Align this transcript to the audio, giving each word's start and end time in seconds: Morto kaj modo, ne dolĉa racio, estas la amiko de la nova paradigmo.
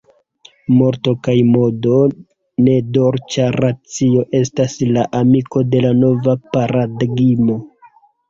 Morto 0.75 1.11
kaj 1.25 1.33
modo, 1.55 1.97
ne 2.67 2.77
dolĉa 2.95 3.45
racio, 3.57 4.25
estas 4.41 4.79
la 4.97 5.05
amiko 5.21 5.63
de 5.75 5.83
la 5.87 5.93
nova 5.99 6.37
paradigmo. 6.57 7.59